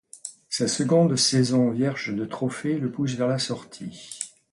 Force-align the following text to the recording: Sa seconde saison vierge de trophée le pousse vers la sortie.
Sa 0.49 0.67
seconde 0.67 1.15
saison 1.15 1.69
vierge 1.69 2.15
de 2.15 2.25
trophée 2.25 2.79
le 2.79 2.91
pousse 2.91 3.13
vers 3.13 3.27
la 3.27 3.37
sortie. 3.37 4.33